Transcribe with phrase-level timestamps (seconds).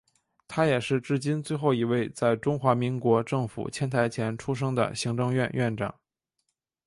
[0.47, 5.93] 他也是至今最后一位在中华民国政府迁台前出生的行政院院长。